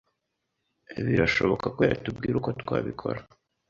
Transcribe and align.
birashoboka 1.05 1.65
ko 1.75 1.79
yatubwira 1.89 2.35
uko 2.37 2.49
twabikora 2.61 3.19